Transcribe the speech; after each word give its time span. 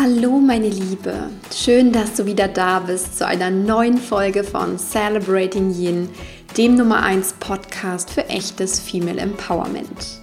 Hallo 0.00 0.38
meine 0.38 0.68
Liebe, 0.68 1.28
schön, 1.52 1.90
dass 1.90 2.14
du 2.14 2.24
wieder 2.24 2.46
da 2.46 2.78
bist 2.78 3.18
zu 3.18 3.26
einer 3.26 3.50
neuen 3.50 3.98
Folge 3.98 4.44
von 4.44 4.78
Celebrating 4.78 5.74
Yin, 5.74 6.08
dem 6.56 6.76
Nummer 6.76 7.02
1 7.02 7.32
Podcast 7.40 8.08
für 8.10 8.28
echtes 8.28 8.78
Female 8.78 9.18
Empowerment. 9.18 10.20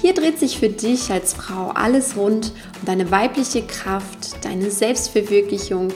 Hier 0.00 0.14
dreht 0.14 0.38
sich 0.38 0.58
für 0.58 0.70
dich 0.70 1.10
als 1.10 1.34
Frau 1.34 1.72
alles 1.74 2.16
rund 2.16 2.52
um 2.80 2.86
deine 2.86 3.10
weibliche 3.10 3.60
Kraft, 3.60 4.42
deine 4.46 4.70
Selbstverwirklichung, 4.70 5.92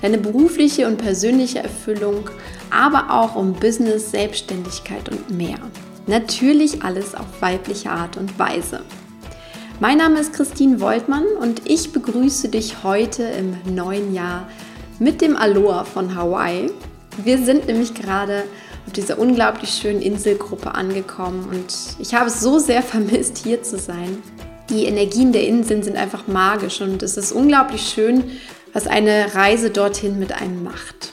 deine 0.00 0.18
berufliche 0.18 0.88
und 0.88 0.96
persönliche 0.96 1.60
Erfüllung, 1.60 2.30
aber 2.70 3.10
auch 3.10 3.36
um 3.36 3.52
Business, 3.52 4.10
Selbstständigkeit 4.10 5.08
und 5.08 5.30
mehr. 5.30 5.58
Natürlich 6.08 6.82
alles 6.82 7.14
auf 7.14 7.40
weibliche 7.40 7.90
Art 7.90 8.16
und 8.16 8.36
Weise. 8.40 8.80
Mein 9.82 9.98
Name 9.98 10.20
ist 10.20 10.32
Christine 10.32 10.80
Woltmann 10.80 11.26
und 11.40 11.62
ich 11.68 11.90
begrüße 11.90 12.48
dich 12.48 12.84
heute 12.84 13.24
im 13.24 13.56
neuen 13.74 14.14
Jahr 14.14 14.48
mit 15.00 15.20
dem 15.20 15.36
Aloha 15.36 15.82
von 15.82 16.14
Hawaii. 16.14 16.70
Wir 17.24 17.38
sind 17.38 17.66
nämlich 17.66 17.92
gerade 17.92 18.44
auf 18.86 18.92
dieser 18.92 19.18
unglaublich 19.18 19.70
schönen 19.70 20.00
Inselgruppe 20.00 20.76
angekommen 20.76 21.48
und 21.50 21.74
ich 21.98 22.14
habe 22.14 22.28
es 22.28 22.40
so 22.40 22.60
sehr 22.60 22.80
vermisst, 22.84 23.38
hier 23.38 23.64
zu 23.64 23.76
sein. 23.76 24.22
Die 24.70 24.84
Energien 24.84 25.32
der 25.32 25.48
Inseln 25.48 25.82
sind 25.82 25.96
einfach 25.96 26.28
magisch 26.28 26.80
und 26.80 27.02
es 27.02 27.16
ist 27.16 27.32
unglaublich 27.32 27.82
schön, 27.82 28.22
was 28.72 28.86
eine 28.86 29.34
Reise 29.34 29.70
dorthin 29.70 30.20
mit 30.20 30.30
einem 30.30 30.62
macht. 30.62 31.12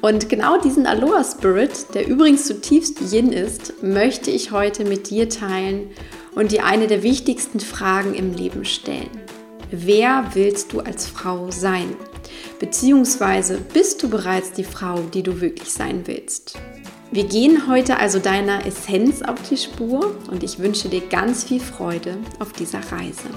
Und 0.00 0.28
genau 0.28 0.60
diesen 0.60 0.86
Aloha 0.86 1.24
Spirit, 1.24 1.92
der 1.94 2.06
übrigens 2.06 2.46
zutiefst 2.46 3.12
Yin 3.12 3.32
ist, 3.32 3.82
möchte 3.82 4.30
ich 4.30 4.52
heute 4.52 4.84
mit 4.84 5.10
dir 5.10 5.28
teilen 5.28 5.90
und 6.34 6.52
dir 6.52 6.64
eine 6.64 6.86
der 6.86 7.02
wichtigsten 7.02 7.60
Fragen 7.60 8.14
im 8.14 8.32
Leben 8.32 8.64
stellen. 8.64 9.10
Wer 9.70 10.30
willst 10.34 10.72
du 10.72 10.80
als 10.80 11.06
Frau 11.06 11.50
sein? 11.50 11.94
Beziehungsweise 12.58 13.58
bist 13.58 14.02
du 14.02 14.08
bereits 14.08 14.52
die 14.52 14.64
Frau, 14.64 15.00
die 15.12 15.22
du 15.22 15.40
wirklich 15.40 15.72
sein 15.72 16.02
willst? 16.06 16.58
Wir 17.10 17.24
gehen 17.24 17.68
heute 17.68 17.98
also 17.98 18.18
deiner 18.18 18.66
Essenz 18.66 19.22
auf 19.22 19.36
die 19.48 19.56
Spur 19.56 20.14
und 20.30 20.42
ich 20.42 20.58
wünsche 20.58 20.88
dir 20.88 21.00
ganz 21.00 21.44
viel 21.44 21.60
Freude 21.60 22.18
auf 22.38 22.52
dieser 22.52 22.80
Reise. 22.92 23.28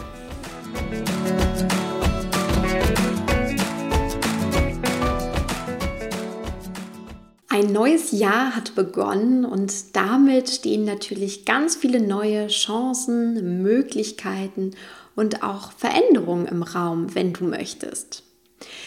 Ein 7.61 7.73
neues 7.73 8.11
Jahr 8.11 8.55
hat 8.55 8.73
begonnen 8.73 9.45
und 9.45 9.95
damit 9.95 10.49
stehen 10.49 10.83
natürlich 10.83 11.45
ganz 11.45 11.75
viele 11.75 12.01
neue 12.01 12.47
Chancen, 12.47 13.61
Möglichkeiten 13.61 14.71
und 15.15 15.43
auch 15.43 15.71
Veränderungen 15.71 16.47
im 16.47 16.63
Raum, 16.63 17.13
wenn 17.13 17.33
du 17.33 17.43
möchtest. 17.43 18.23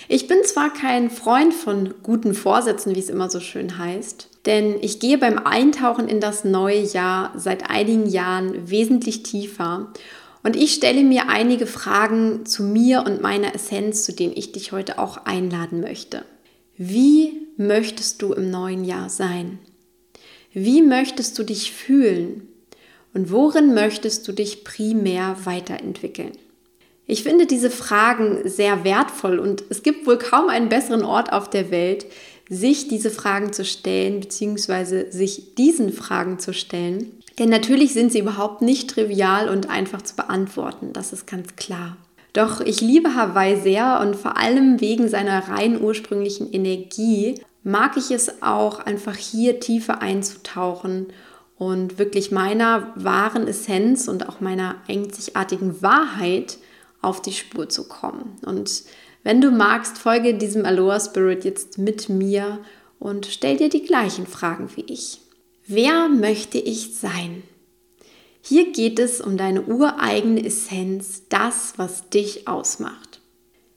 Ich 0.09 0.27
bin 0.27 0.39
zwar 0.43 0.73
kein 0.73 1.09
Freund 1.09 1.55
von 1.55 1.95
guten 2.03 2.35
Vorsätzen, 2.35 2.97
wie 2.97 2.99
es 2.99 3.11
immer 3.11 3.31
so 3.31 3.39
schön 3.39 3.79
heißt, 3.79 4.29
denn 4.45 4.75
ich 4.81 4.99
gehe 4.99 5.19
beim 5.19 5.39
Eintauchen 5.39 6.09
in 6.09 6.19
das 6.19 6.43
neue 6.43 6.83
Jahr 6.83 7.33
seit 7.37 7.71
einigen 7.71 8.09
Jahren 8.09 8.69
wesentlich 8.69 9.23
tiefer 9.23 9.93
und 10.43 10.57
ich 10.57 10.75
stelle 10.75 11.05
mir 11.05 11.29
einige 11.29 11.69
Fragen 11.69 12.45
zu 12.45 12.65
mir 12.65 13.05
und 13.07 13.23
meiner 13.23 13.55
Essenz, 13.55 14.03
zu 14.03 14.13
denen 14.13 14.33
ich 14.35 14.51
dich 14.51 14.73
heute 14.73 14.99
auch 14.99 15.27
einladen 15.27 15.81
möchte. 15.81 16.25
Wie 16.77 17.44
möchtest 17.57 18.23
du 18.23 18.33
im 18.33 18.51
neuen 18.51 18.85
Jahr 18.85 19.09
sein? 19.09 19.59
Wie 20.53 20.83
möchtest 20.83 21.39
du 21.39 21.43
dich 21.43 21.73
fühlen? 21.73 22.49
Und 23.13 23.31
worin 23.31 23.75
möchtest 23.75 24.27
du 24.27 24.33
dich 24.33 24.65
primär 24.65 25.37
weiterentwickeln? 25.45 26.33
Ich 27.07 27.23
finde 27.23 27.47
diese 27.47 27.71
Fragen 27.71 28.49
sehr 28.49 28.83
wertvoll 28.83 29.39
und 29.39 29.63
es 29.69 29.83
gibt 29.83 30.07
wohl 30.07 30.19
kaum 30.19 30.49
einen 30.49 30.69
besseren 30.69 31.05
Ort 31.05 31.33
auf 31.33 31.51
der 31.51 31.71
Welt, 31.71 32.07
sich 32.49 32.89
diese 32.89 33.11
Fragen 33.11 33.53
zu 33.53 33.65
stellen, 33.65 34.21
beziehungsweise 34.21 35.11
sich 35.13 35.55
diesen 35.55 35.93
Fragen 35.93 36.39
zu 36.39 36.53
stellen. 36.53 37.13
Denn 37.39 37.49
natürlich 37.49 37.93
sind 37.93 38.13
sie 38.13 38.21
überhaupt 38.21 38.63
nicht 38.63 38.91
trivial 38.91 39.49
und 39.49 39.69
einfach 39.71 40.03
zu 40.03 40.17
beantworten, 40.17 40.93
das 40.93 41.13
ist 41.13 41.27
ganz 41.27 41.57
klar. 41.57 41.97
Doch 42.35 42.61
ich 42.61 42.81
liebe 42.81 43.15
Hawaii 43.15 43.61
sehr 43.61 44.01
und 44.01 44.17
vor 44.17 44.37
allem 44.37 44.81
wegen 44.81 45.09
seiner 45.09 45.49
rein 45.49 45.81
ursprünglichen 45.81 46.53
Energie 46.53 47.41
mag 47.63 47.97
ich 47.97 48.11
es 48.11 48.43
auch 48.43 48.81
einfach 48.81 49.17
hier 49.17 49.61
tiefer 49.61 50.03
einzutauchen 50.03 51.07
und 51.57 51.99
wirklich 51.99 52.33
meiner 52.33 52.93
wahren 52.97 53.47
Essenz 53.47 54.09
und 54.09 54.29
auch 54.29 54.41
meiner 54.41 54.77
einzigartigen 54.89 55.81
Wahrheit 55.81 56.59
auf 57.01 57.23
die 57.23 57.33
Spur 57.33 57.69
zu 57.69 57.87
kommen. 57.87 58.37
Und 58.45 58.83
wenn 59.23 59.41
du 59.41 59.53
magst, 59.53 59.97
folge 59.99 60.35
diesem 60.35 60.67
Aloha 60.67 60.99
Spirit 60.99 61.45
jetzt 61.45 61.79
mit 61.79 62.09
mir 62.09 62.59
und 62.99 63.27
stell 63.27 63.57
dir 63.57 63.69
die 63.69 63.85
gleichen 63.85 64.27
Fragen 64.27 64.69
wie 64.75 64.85
ich. 64.89 65.21
Wer 65.67 66.09
möchte 66.09 66.59
ich 66.59 66.97
sein? 66.97 67.45
Hier 68.47 68.73
geht 68.73 68.99
es 68.99 69.23
um 69.23 69.39
deine 69.39 69.63
ureigene 69.63 70.45
Essenz, 70.45 71.23
das, 71.31 71.73
was 71.79 72.11
dich 72.11 72.47
ausmacht. 72.47 73.23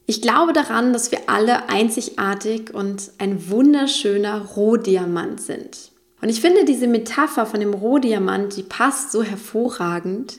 Ich 0.04 0.20
glaube 0.20 0.52
daran, 0.52 0.92
dass 0.92 1.10
wir 1.10 1.20
alle 1.30 1.70
einzigartig 1.70 2.74
und 2.74 3.12
ein 3.16 3.48
wunderschöner 3.48 4.42
Rohdiamant 4.44 5.40
sind. 5.40 5.90
Und 6.20 6.28
ich 6.28 6.42
finde 6.42 6.66
diese 6.66 6.86
Metapher 6.86 7.46
von 7.46 7.60
dem 7.60 7.72
Rohdiamant, 7.72 8.58
die 8.58 8.62
passt 8.62 9.10
so 9.10 9.22
hervorragend, 9.22 10.38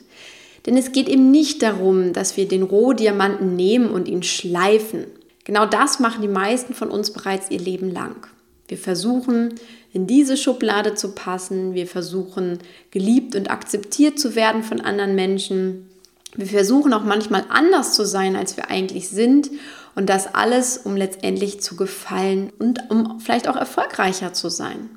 denn 0.64 0.76
es 0.76 0.92
geht 0.92 1.08
eben 1.08 1.32
nicht 1.32 1.60
darum, 1.60 2.12
dass 2.12 2.36
wir 2.36 2.46
den 2.46 2.62
Rohdiamanten 2.62 3.56
nehmen 3.56 3.90
und 3.90 4.06
ihn 4.06 4.22
schleifen. 4.22 5.06
Genau 5.42 5.66
das 5.66 5.98
machen 5.98 6.22
die 6.22 6.28
meisten 6.28 6.72
von 6.72 6.90
uns 6.92 7.12
bereits 7.12 7.50
ihr 7.50 7.58
Leben 7.58 7.90
lang. 7.90 8.28
Wir 8.68 8.78
versuchen, 8.78 9.56
in 9.92 10.06
diese 10.06 10.36
Schublade 10.36 10.94
zu 10.94 11.12
passen. 11.14 11.74
Wir 11.74 11.86
versuchen, 11.86 12.58
geliebt 12.90 13.34
und 13.34 13.50
akzeptiert 13.50 14.18
zu 14.18 14.34
werden 14.34 14.62
von 14.62 14.80
anderen 14.80 15.14
Menschen. 15.14 15.88
Wir 16.36 16.46
versuchen 16.46 16.92
auch 16.92 17.04
manchmal 17.04 17.44
anders 17.48 17.94
zu 17.94 18.04
sein, 18.04 18.36
als 18.36 18.56
wir 18.56 18.70
eigentlich 18.70 19.08
sind. 19.08 19.50
Und 19.96 20.08
das 20.08 20.34
alles, 20.34 20.78
um 20.78 20.96
letztendlich 20.96 21.60
zu 21.60 21.74
gefallen 21.74 22.52
und 22.58 22.90
um 22.90 23.18
vielleicht 23.20 23.48
auch 23.48 23.56
erfolgreicher 23.56 24.32
zu 24.32 24.48
sein. 24.48 24.88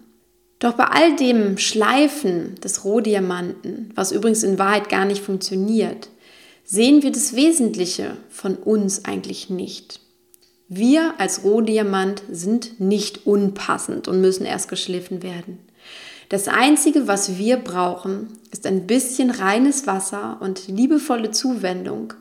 Doch 0.60 0.74
bei 0.74 0.86
all 0.86 1.16
dem 1.16 1.58
Schleifen 1.58 2.56
des 2.64 2.86
Rohdiamanten, 2.86 3.92
was 3.96 4.12
übrigens 4.12 4.44
in 4.44 4.60
Wahrheit 4.60 4.88
gar 4.88 5.04
nicht 5.04 5.24
funktioniert, 5.24 6.10
sehen 6.64 7.04
wir 7.04 7.12
das 7.12 7.36
Wesentliche 7.36 8.16
von 8.30 8.56
uns 8.56 9.04
eigentlich 9.04 9.50
nicht. 9.50 10.00
Wir 10.76 11.14
als 11.20 11.44
Rohdiamant 11.44 12.24
sind 12.32 12.80
nicht 12.80 13.28
unpassend 13.28 14.08
und 14.08 14.22
müssen 14.22 14.46
erst 14.46 14.70
geschliffen 14.70 15.22
werden. 15.22 15.60
Das 16.30 16.48
Einzige, 16.48 17.08
was 17.08 17.38
wir 17.38 17.58
brauchen, 17.58 18.40
ist 18.52 18.66
ein 18.66 18.88
bisschen 18.88 19.30
reines 19.30 19.86
Wasser 19.86 20.38
und 20.42 20.68
liebevolle 20.68 21.30
Zuwendung, 21.30 22.14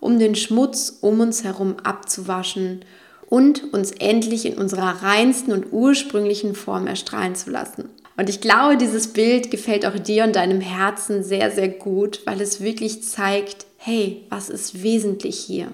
um 0.00 0.18
den 0.18 0.34
Schmutz 0.34 0.96
um 1.02 1.20
uns 1.20 1.44
herum 1.44 1.76
abzuwaschen 1.82 2.86
und 3.28 3.74
uns 3.74 3.90
endlich 3.90 4.46
in 4.46 4.54
unserer 4.56 5.02
reinsten 5.02 5.52
und 5.52 5.70
ursprünglichen 5.70 6.54
Form 6.54 6.86
erstrahlen 6.86 7.34
zu 7.34 7.50
lassen. 7.50 7.90
Und 8.16 8.30
ich 8.30 8.40
glaube, 8.40 8.78
dieses 8.78 9.08
Bild 9.08 9.50
gefällt 9.50 9.84
auch 9.84 9.98
dir 9.98 10.24
und 10.24 10.36
deinem 10.36 10.62
Herzen 10.62 11.22
sehr, 11.22 11.50
sehr 11.50 11.68
gut, 11.68 12.22
weil 12.24 12.40
es 12.40 12.62
wirklich 12.62 13.02
zeigt, 13.02 13.66
hey, 13.76 14.24
was 14.30 14.48
ist 14.48 14.82
wesentlich 14.82 15.38
hier? 15.38 15.68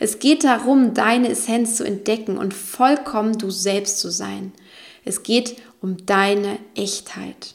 Es 0.00 0.18
geht 0.18 0.44
darum, 0.44 0.94
deine 0.94 1.30
Essenz 1.30 1.76
zu 1.76 1.84
entdecken 1.84 2.38
und 2.38 2.54
vollkommen 2.54 3.38
du 3.38 3.50
selbst 3.50 3.98
zu 3.98 4.10
sein. 4.10 4.52
Es 5.04 5.22
geht 5.22 5.56
um 5.80 6.04
deine 6.06 6.58
Echtheit. 6.74 7.54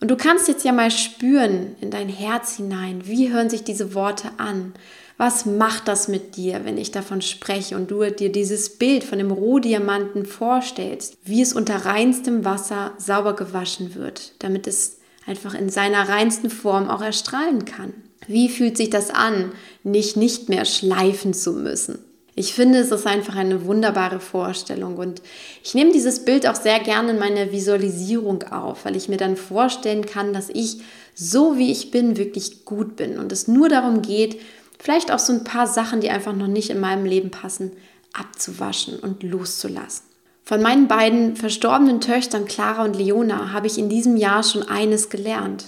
Und 0.00 0.10
du 0.10 0.16
kannst 0.16 0.48
jetzt 0.48 0.64
ja 0.64 0.72
mal 0.72 0.90
spüren 0.90 1.74
in 1.80 1.90
dein 1.90 2.08
Herz 2.08 2.56
hinein, 2.56 3.06
wie 3.06 3.32
hören 3.32 3.48
sich 3.48 3.64
diese 3.64 3.94
Worte 3.94 4.30
an? 4.36 4.74
Was 5.16 5.46
macht 5.46 5.88
das 5.88 6.08
mit 6.08 6.36
dir, 6.36 6.66
wenn 6.66 6.76
ich 6.76 6.90
davon 6.90 7.22
spreche 7.22 7.74
und 7.76 7.90
du 7.90 8.10
dir 8.10 8.30
dieses 8.30 8.76
Bild 8.76 9.02
von 9.02 9.16
dem 9.16 9.30
Rohdiamanten 9.30 10.26
vorstellst, 10.26 11.16
wie 11.24 11.40
es 11.40 11.54
unter 11.54 11.86
reinstem 11.86 12.44
Wasser 12.44 12.92
sauber 12.98 13.34
gewaschen 13.34 13.94
wird, 13.94 14.34
damit 14.40 14.66
es 14.66 14.98
einfach 15.26 15.54
in 15.54 15.70
seiner 15.70 16.06
reinsten 16.10 16.50
Form 16.50 16.90
auch 16.90 17.00
erstrahlen 17.00 17.64
kann? 17.64 17.94
Wie 18.26 18.48
fühlt 18.48 18.76
sich 18.76 18.90
das 18.90 19.10
an, 19.10 19.52
nicht 19.82 20.16
nicht 20.16 20.48
mehr 20.48 20.64
schleifen 20.64 21.34
zu 21.34 21.52
müssen? 21.52 21.98
Ich 22.38 22.52
finde, 22.52 22.80
es 22.80 22.90
ist 22.90 23.06
einfach 23.06 23.34
eine 23.34 23.64
wunderbare 23.64 24.20
Vorstellung 24.20 24.96
und 24.98 25.22
ich 25.64 25.74
nehme 25.74 25.92
dieses 25.92 26.26
Bild 26.26 26.46
auch 26.46 26.54
sehr 26.54 26.80
gerne 26.80 27.12
in 27.12 27.18
meine 27.18 27.50
Visualisierung 27.50 28.42
auf, 28.42 28.84
weil 28.84 28.94
ich 28.94 29.08
mir 29.08 29.16
dann 29.16 29.36
vorstellen 29.36 30.04
kann, 30.04 30.34
dass 30.34 30.50
ich 30.50 30.82
so 31.14 31.56
wie 31.56 31.72
ich 31.72 31.90
bin 31.90 32.18
wirklich 32.18 32.66
gut 32.66 32.94
bin 32.96 33.18
und 33.18 33.32
es 33.32 33.48
nur 33.48 33.70
darum 33.70 34.02
geht, 34.02 34.38
vielleicht 34.78 35.10
auch 35.10 35.18
so 35.18 35.32
ein 35.32 35.44
paar 35.44 35.66
Sachen, 35.66 36.02
die 36.02 36.10
einfach 36.10 36.34
noch 36.34 36.46
nicht 36.46 36.68
in 36.68 36.78
meinem 36.78 37.06
Leben 37.06 37.30
passen, 37.30 37.72
abzuwaschen 38.12 38.98
und 38.98 39.22
loszulassen. 39.22 40.04
Von 40.44 40.60
meinen 40.60 40.88
beiden 40.88 41.36
verstorbenen 41.36 42.02
Töchtern 42.02 42.44
Clara 42.44 42.84
und 42.84 42.96
Leona 42.96 43.52
habe 43.52 43.66
ich 43.66 43.78
in 43.78 43.88
diesem 43.88 44.18
Jahr 44.18 44.42
schon 44.42 44.62
eines 44.62 45.08
gelernt. 45.08 45.64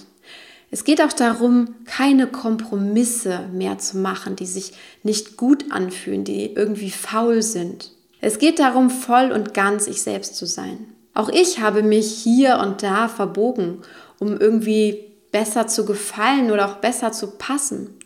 Es 0.71 0.83
geht 0.83 1.01
auch 1.01 1.13
darum, 1.13 1.75
keine 1.85 2.27
Kompromisse 2.27 3.47
mehr 3.51 3.79
zu 3.79 3.97
machen, 3.97 4.35
die 4.35 4.45
sich 4.45 4.73
nicht 5.03 5.35
gut 5.35 5.71
anfühlen, 5.71 6.23
die 6.23 6.53
irgendwie 6.53 6.91
faul 6.91 7.41
sind. 7.41 7.91
Es 8.21 8.37
geht 8.37 8.59
darum, 8.59 8.89
voll 8.89 9.31
und 9.31 9.53
ganz 9.53 9.87
ich 9.87 10.01
selbst 10.01 10.35
zu 10.35 10.45
sein. 10.45 10.85
Auch 11.13 11.29
ich 11.29 11.59
habe 11.59 11.81
mich 11.81 12.11
hier 12.11 12.59
und 12.59 12.83
da 12.83 13.07
verbogen, 13.07 13.79
um 14.19 14.37
irgendwie 14.37 15.05
besser 15.31 15.67
zu 15.67 15.85
gefallen 15.85 16.51
oder 16.51 16.69
auch 16.69 16.75
besser 16.75 17.11
zu 17.11 17.31
passen 17.31 17.99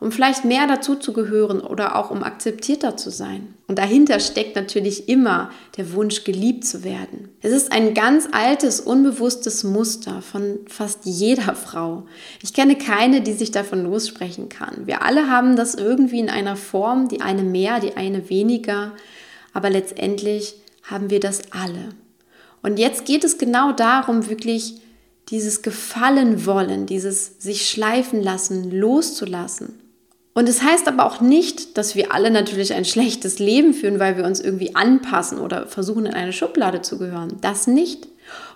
um 0.00 0.10
vielleicht 0.10 0.46
mehr 0.46 0.66
dazu 0.66 0.96
zu 0.96 1.12
gehören 1.12 1.60
oder 1.60 1.96
auch 1.96 2.10
um 2.10 2.24
akzeptierter 2.24 2.96
zu 2.96 3.10
sein. 3.10 3.54
Und 3.68 3.78
dahinter 3.78 4.18
steckt 4.18 4.56
natürlich 4.56 5.08
immer 5.08 5.50
der 5.76 5.92
Wunsch, 5.92 6.24
geliebt 6.24 6.64
zu 6.64 6.82
werden. 6.82 7.28
Es 7.42 7.52
ist 7.52 7.70
ein 7.70 7.92
ganz 7.92 8.26
altes, 8.32 8.80
unbewusstes 8.80 9.62
Muster 9.62 10.22
von 10.22 10.60
fast 10.66 11.00
jeder 11.04 11.54
Frau. 11.54 12.06
Ich 12.42 12.54
kenne 12.54 12.76
keine, 12.76 13.20
die 13.20 13.34
sich 13.34 13.50
davon 13.50 13.84
lossprechen 13.84 14.48
kann. 14.48 14.86
Wir 14.86 15.02
alle 15.02 15.28
haben 15.28 15.54
das 15.54 15.74
irgendwie 15.74 16.20
in 16.20 16.30
einer 16.30 16.56
Form, 16.56 17.08
die 17.08 17.20
eine 17.20 17.42
mehr, 17.42 17.78
die 17.78 17.96
eine 17.96 18.30
weniger, 18.30 18.92
aber 19.52 19.68
letztendlich 19.68 20.56
haben 20.82 21.10
wir 21.10 21.20
das 21.20 21.42
alle. 21.52 21.90
Und 22.62 22.78
jetzt 22.78 23.04
geht 23.04 23.22
es 23.22 23.36
genau 23.36 23.72
darum, 23.72 24.28
wirklich 24.28 24.80
dieses 25.28 25.62
Gefallen 25.62 26.46
wollen, 26.46 26.86
dieses 26.86 27.38
sich 27.38 27.68
schleifen 27.68 28.22
lassen, 28.22 28.70
loszulassen 28.70 29.74
und 30.32 30.48
es 30.48 30.58
das 30.58 30.66
heißt 30.66 30.88
aber 30.88 31.06
auch 31.06 31.20
nicht, 31.20 31.76
dass 31.76 31.96
wir 31.96 32.12
alle 32.12 32.30
natürlich 32.30 32.74
ein 32.74 32.84
schlechtes 32.84 33.38
Leben 33.38 33.74
führen, 33.74 33.98
weil 33.98 34.16
wir 34.16 34.24
uns 34.24 34.40
irgendwie 34.40 34.74
anpassen 34.76 35.38
oder 35.38 35.66
versuchen, 35.66 36.06
in 36.06 36.14
eine 36.14 36.32
Schublade 36.32 36.82
zu 36.82 36.98
gehören. 36.98 37.36
Das 37.40 37.66
nicht. 37.66 38.06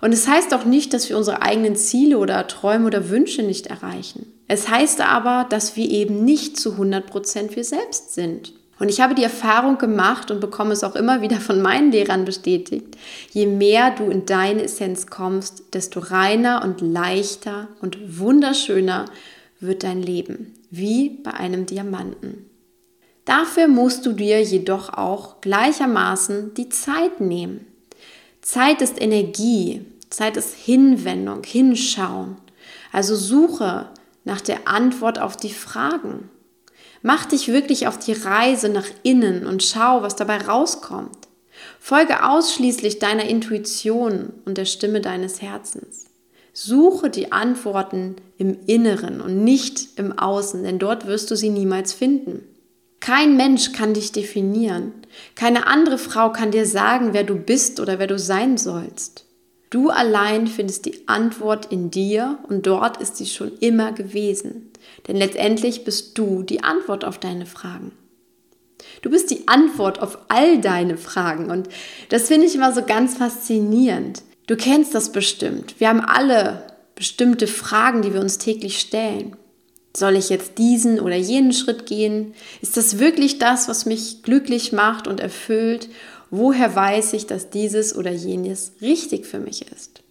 Und 0.01 0.13
es 0.13 0.25
das 0.25 0.35
heißt 0.35 0.55
auch 0.55 0.65
nicht, 0.65 0.95
dass 0.95 1.09
wir 1.09 1.17
unsere 1.17 1.43
eigenen 1.43 1.75
Ziele 1.75 2.19
oder 2.19 2.47
Träume 2.47 2.87
oder 2.87 3.11
Wünsche 3.11 3.43
nicht 3.43 3.67
erreichen. 3.67 4.33
Es 4.47 4.69
heißt 4.69 5.01
aber, 5.01 5.47
dass 5.49 5.75
wir 5.75 5.91
eben 5.91 6.25
nicht 6.25 6.59
zu 6.59 6.75
100% 6.75 7.57
wir 7.57 7.65
selbst 7.65 8.15
sind. 8.15 8.53
Und 8.79 8.89
ich 8.89 9.01
habe 9.01 9.15
die 9.15 9.23
Erfahrung 9.23 9.79
gemacht 9.79 10.31
und 10.31 10.41
bekomme 10.41 10.73
es 10.73 10.85
auch 10.85 10.97
immer 10.97 11.23
wieder 11.23 11.37
von 11.37 11.63
meinen 11.63 11.93
Lehrern 11.93 12.25
bestätigt, 12.25 12.97
je 13.31 13.47
mehr 13.47 13.91
du 13.91 14.11
in 14.11 14.27
deine 14.27 14.65
Essenz 14.65 15.07
kommst, 15.07 15.63
desto 15.73 16.01
reiner 16.01 16.63
und 16.65 16.81
leichter 16.81 17.69
und 17.81 18.19
wunderschöner 18.19 19.07
wird 19.61 19.85
dein 19.85 20.03
Leben, 20.03 20.55
wie 20.77 21.11
bei 21.11 21.33
einem 21.33 21.67
Diamanten. 21.67 22.51
Dafür 23.25 23.69
musst 23.69 24.05
du 24.05 24.13
dir 24.13 24.43
jedoch 24.43 24.91
auch 24.91 25.41
gleichermaßen 25.41 26.55
die 26.55 26.69
Zeit 26.69 27.21
nehmen. 27.21 27.67
Zeit 28.43 28.83
ist 28.83 29.01
Energie, 29.01 29.87
Zeit 30.11 30.37
ist 30.37 30.55
Hinwendung, 30.55 31.43
Hinschauen. 31.45 32.37
Also 32.93 33.17
suche 33.17 33.89
nach 34.25 34.41
der 34.41 34.69
Antwort 34.69 35.19
auf 35.19 35.37
die 35.37 35.53
Fragen. 35.53 36.31
Mach 37.03 37.27
dich 37.27 37.49
wirklich 37.49 37.87
auf 37.87 37.99
die 37.99 38.13
Reise 38.13 38.69
nach 38.69 38.87
innen 39.03 39.47
und 39.47 39.63
schau, 39.63 40.03
was 40.03 40.17
dabei 40.17 40.39
rauskommt. 40.39 41.29
Folge 41.79 42.25
ausschließlich 42.25 42.99
deiner 42.99 43.25
Intuition 43.25 44.33
und 44.45 44.59
der 44.59 44.65
Stimme 44.65 45.01
deines 45.01 45.43
Herzens. 45.43 46.04
Suche 46.57 47.11
die 47.11 47.33
Antworten 47.33 48.15
im 48.39 48.57
Inneren 48.67 49.21
und 49.21 49.43
nicht 49.43 49.99
im 49.99 50.17
Außen, 50.17 50.63
denn 50.63 50.79
dort 50.79 51.07
wirst 51.07 51.31
du 51.33 51.37
sie 51.37 51.51
niemals 51.51 51.93
finden. 51.93 52.43
Kein 53.01 53.37
Mensch 53.37 53.73
kann 53.73 53.93
dich 53.93 54.13
definieren. 54.13 54.93
Keine 55.35 55.67
andere 55.67 55.99
Frau 55.99 56.31
kann 56.31 56.53
dir 56.53 56.65
sagen, 56.65 57.09
wer 57.13 57.25
du 57.25 57.35
bist 57.35 57.81
oder 57.81 57.99
wer 57.99 58.07
du 58.07 58.19
sein 58.19 58.57
sollst. 58.57 59.27
Du 59.69 59.91
allein 59.91 60.47
findest 60.47 60.87
die 60.87 61.09
Antwort 61.09 61.73
in 61.73 61.91
dir 61.91 62.39
und 62.49 62.69
dort 62.69 62.99
ist 62.99 63.17
sie 63.17 63.27
schon 63.27 63.53
immer 63.59 63.91
gewesen. 63.91 64.71
Denn 65.09 65.17
letztendlich 65.17 65.85
bist 65.85 66.17
du 66.17 66.45
die 66.45 66.63
Antwort 66.63 67.05
auf 67.05 67.19
deine 67.19 67.47
Fragen. 67.47 67.91
Du 69.03 69.11
bist 69.11 69.31
die 69.33 69.49
Antwort 69.49 70.01
auf 70.01 70.19
all 70.29 70.61
deine 70.61 70.97
Fragen 70.97 71.51
und 71.51 71.69
das 72.11 72.29
finde 72.29 72.47
ich 72.47 72.55
immer 72.55 72.73
so 72.73 72.85
ganz 72.85 73.17
faszinierend. 73.17 74.23
Du 74.47 74.57
kennst 74.57 74.95
das 74.95 75.11
bestimmt. 75.11 75.75
Wir 75.79 75.89
haben 75.89 76.01
alle 76.01 76.67
bestimmte 76.95 77.47
Fragen, 77.47 78.03
die 78.03 78.13
wir 78.13 78.21
uns 78.21 78.39
täglich 78.39 78.79
stellen. 78.79 79.37
Soll 79.97 80.17
ich 80.17 80.29
jetzt 80.29 80.59
diesen 80.59 81.01
oder 81.01 81.17
jenen 81.17 81.53
Schritt 81.53 81.87
gehen? 81.87 82.35
Ist 82.61 82.77
das 82.77 82.99
wirklich 82.99 83.39
das, 83.39 83.69
was 83.69 83.87
mich 83.87 84.23
glücklich 84.23 84.73
macht 84.73 85.07
und 85.07 85.21
erfüllt? 85.21 85.89
Woher 86.31 86.75
weiß 86.75 87.13
ich, 87.13 87.27
dass 87.27 87.51
dieses 87.51 87.95
oder 87.97 88.11
jenes 88.11 88.73
richtig 88.81 89.25
für 89.25 89.39
mich 89.39 89.71
ist? 89.71 90.03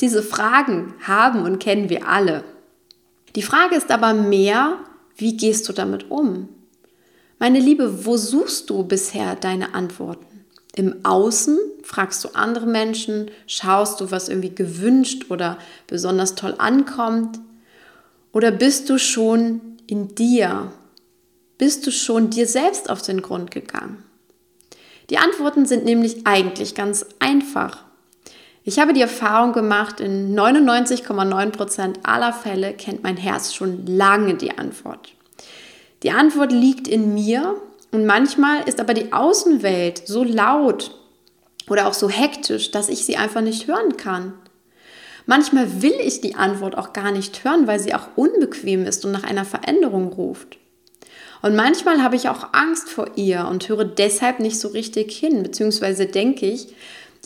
Diese 0.00 0.22
Fragen 0.22 0.94
haben 1.02 1.42
und 1.42 1.58
kennen 1.58 1.90
wir 1.90 2.08
alle. 2.08 2.44
Die 3.34 3.42
Frage 3.42 3.74
ist 3.74 3.90
aber 3.90 4.14
mehr, 4.14 4.78
wie 5.16 5.36
gehst 5.36 5.68
du 5.68 5.72
damit 5.72 6.10
um? 6.10 6.48
Meine 7.38 7.58
Liebe, 7.58 8.06
wo 8.06 8.16
suchst 8.16 8.70
du 8.70 8.84
bisher 8.84 9.34
deine 9.34 9.74
Antworten? 9.74 10.31
Im 10.74 11.04
Außen 11.04 11.58
fragst 11.82 12.24
du 12.24 12.30
andere 12.34 12.66
Menschen, 12.66 13.30
schaust 13.46 14.00
du, 14.00 14.10
was 14.10 14.28
irgendwie 14.28 14.54
gewünscht 14.54 15.26
oder 15.30 15.58
besonders 15.86 16.34
toll 16.34 16.54
ankommt? 16.58 17.38
Oder 18.32 18.50
bist 18.50 18.88
du 18.88 18.98
schon 18.98 19.60
in 19.86 20.14
dir? 20.14 20.72
Bist 21.58 21.86
du 21.86 21.90
schon 21.90 22.30
dir 22.30 22.46
selbst 22.46 22.88
auf 22.88 23.02
den 23.02 23.20
Grund 23.20 23.50
gegangen? 23.50 24.02
Die 25.10 25.18
Antworten 25.18 25.66
sind 25.66 25.84
nämlich 25.84 26.26
eigentlich 26.26 26.74
ganz 26.74 27.04
einfach. 27.18 27.84
Ich 28.64 28.78
habe 28.78 28.92
die 28.92 29.00
Erfahrung 29.02 29.52
gemacht, 29.52 30.00
in 30.00 30.34
99,9% 30.38 32.04
aller 32.04 32.32
Fälle 32.32 32.72
kennt 32.72 33.02
mein 33.02 33.16
Herz 33.16 33.52
schon 33.52 33.84
lange 33.86 34.34
die 34.36 34.56
Antwort. 34.56 35.12
Die 36.02 36.12
Antwort 36.12 36.52
liegt 36.52 36.88
in 36.88 37.12
mir 37.12 37.56
und 37.92 38.06
manchmal 38.06 38.66
ist 38.66 38.80
aber 38.80 38.94
die 38.94 39.12
Außenwelt 39.12 40.08
so 40.08 40.24
laut 40.24 40.96
oder 41.68 41.86
auch 41.86 41.94
so 41.94 42.08
hektisch, 42.08 42.70
dass 42.70 42.88
ich 42.88 43.04
sie 43.04 43.16
einfach 43.16 43.42
nicht 43.42 43.68
hören 43.68 43.96
kann. 43.96 44.32
Manchmal 45.26 45.82
will 45.82 45.94
ich 46.02 46.20
die 46.20 46.34
Antwort 46.34 46.76
auch 46.76 46.92
gar 46.92 47.12
nicht 47.12 47.44
hören, 47.44 47.66
weil 47.66 47.78
sie 47.78 47.94
auch 47.94 48.08
unbequem 48.16 48.86
ist 48.86 49.04
und 49.04 49.12
nach 49.12 49.22
einer 49.22 49.44
Veränderung 49.44 50.08
ruft. 50.08 50.58
Und 51.42 51.54
manchmal 51.54 52.02
habe 52.02 52.16
ich 52.16 52.28
auch 52.28 52.52
Angst 52.52 52.88
vor 52.88 53.10
ihr 53.16 53.46
und 53.48 53.68
höre 53.68 53.84
deshalb 53.84 54.40
nicht 54.40 54.58
so 54.58 54.68
richtig 54.68 55.12
hin, 55.12 55.42
beziehungsweise 55.42 56.06
denke 56.06 56.46
ich, 56.46 56.74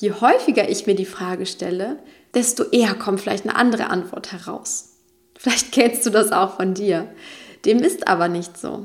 je 0.00 0.12
häufiger 0.12 0.68
ich 0.68 0.86
mir 0.86 0.94
die 0.94 1.06
Frage 1.06 1.46
stelle, 1.46 1.98
desto 2.34 2.64
eher 2.64 2.94
kommt 2.94 3.20
vielleicht 3.20 3.44
eine 3.44 3.56
andere 3.56 3.88
Antwort 3.88 4.32
heraus. 4.32 4.96
Vielleicht 5.38 5.70
kennst 5.72 6.04
du 6.04 6.10
das 6.10 6.32
auch 6.32 6.56
von 6.56 6.74
dir. 6.74 7.08
Dem 7.64 7.78
ist 7.78 8.08
aber 8.08 8.28
nicht 8.28 8.58
so. 8.58 8.84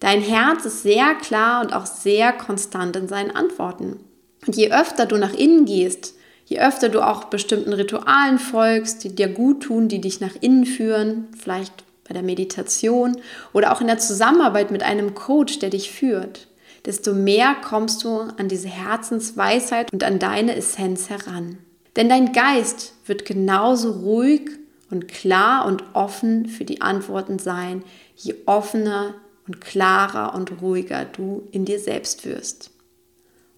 Dein 0.00 0.22
Herz 0.22 0.64
ist 0.64 0.82
sehr 0.82 1.14
klar 1.14 1.62
und 1.62 1.74
auch 1.74 1.86
sehr 1.86 2.32
konstant 2.32 2.96
in 2.96 3.06
seinen 3.06 3.30
Antworten. 3.30 4.00
Und 4.46 4.56
je 4.56 4.72
öfter 4.72 5.04
du 5.06 5.16
nach 5.16 5.34
innen 5.34 5.66
gehst, 5.66 6.14
je 6.46 6.58
öfter 6.58 6.88
du 6.88 7.02
auch 7.02 7.24
bestimmten 7.24 7.74
Ritualen 7.74 8.38
folgst, 8.38 9.04
die 9.04 9.14
dir 9.14 9.28
gut 9.28 9.64
tun, 9.64 9.88
die 9.88 10.00
dich 10.00 10.20
nach 10.20 10.34
innen 10.40 10.64
führen, 10.64 11.28
vielleicht 11.38 11.84
bei 12.08 12.14
der 12.14 12.22
Meditation 12.22 13.18
oder 13.52 13.72
auch 13.72 13.82
in 13.82 13.86
der 13.86 13.98
Zusammenarbeit 13.98 14.70
mit 14.70 14.82
einem 14.82 15.14
Coach, 15.14 15.58
der 15.58 15.68
dich 15.68 15.90
führt, 15.90 16.48
desto 16.86 17.12
mehr 17.12 17.54
kommst 17.62 18.02
du 18.02 18.20
an 18.38 18.48
diese 18.48 18.68
Herzensweisheit 18.68 19.92
und 19.92 20.02
an 20.02 20.18
deine 20.18 20.56
Essenz 20.56 21.10
heran. 21.10 21.58
Denn 21.94 22.08
dein 22.08 22.32
Geist 22.32 22.94
wird 23.04 23.26
genauso 23.26 23.92
ruhig 23.92 24.50
und 24.90 25.08
klar 25.08 25.66
und 25.66 25.84
offen 25.92 26.46
für 26.46 26.64
die 26.64 26.80
Antworten 26.80 27.38
sein, 27.38 27.84
je 28.16 28.34
offener 28.46 29.14
und 29.46 29.60
klarer 29.60 30.34
und 30.34 30.60
ruhiger 30.60 31.04
du 31.04 31.48
in 31.50 31.64
dir 31.64 31.78
selbst 31.78 32.24
wirst. 32.24 32.70